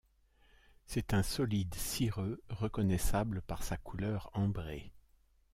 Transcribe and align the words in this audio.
C'est 0.87 1.13
un 1.13 1.21
solide 1.21 1.75
cireux 1.75 2.41
reconnaissable 2.49 3.43
par 3.43 3.61
sa 3.61 3.77
couleur 3.77 4.31
ambrée. 4.33 4.91